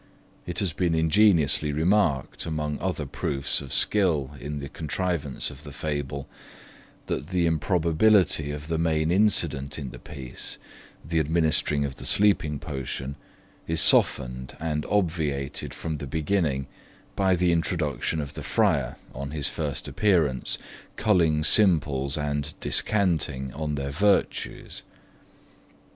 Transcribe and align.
It 0.47 0.57
has 0.57 0.73
been 0.73 0.95
ingeniously 0.95 1.71
remarked 1.71 2.47
among 2.47 2.79
other 2.79 3.05
proofs 3.05 3.61
of 3.61 3.71
skill 3.71 4.31
in 4.39 4.57
the 4.57 4.67
contrivance 4.67 5.51
of 5.51 5.61
the 5.61 5.71
fable, 5.71 6.27
that 7.05 7.27
the 7.27 7.45
improbability 7.45 8.49
of 8.49 8.67
the 8.67 8.79
main 8.79 9.11
incident 9.11 9.77
in 9.77 9.91
the 9.91 9.99
piece, 9.99 10.57
the 11.05 11.19
administering 11.19 11.85
of 11.85 11.97
the 11.97 12.07
sleeping 12.07 12.57
potion, 12.57 13.15
is 13.67 13.79
softened 13.79 14.57
and 14.59 14.87
obviated 14.87 15.71
from 15.71 15.97
the 15.97 16.07
beginning 16.07 16.65
by 17.15 17.35
the 17.35 17.51
introduction 17.51 18.19
of 18.19 18.33
the 18.33 18.41
Friar 18.41 18.95
on 19.13 19.29
his 19.29 19.49
first 19.49 19.87
appearance 19.87 20.57
culling 20.95 21.43
simples 21.43 22.17
and 22.17 22.55
descanting 22.59 23.53
on 23.53 23.75
their 23.75 23.91
virtues. 23.91 24.81